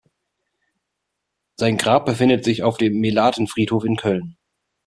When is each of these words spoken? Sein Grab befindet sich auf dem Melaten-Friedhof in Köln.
Sein 1.57 1.77
Grab 1.77 2.07
befindet 2.07 2.43
sich 2.43 2.63
auf 2.63 2.77
dem 2.77 2.99
Melaten-Friedhof 3.01 3.85
in 3.85 3.97
Köln. 3.97 4.35